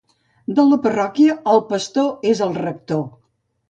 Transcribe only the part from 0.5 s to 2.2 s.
De la parròquia, el pastor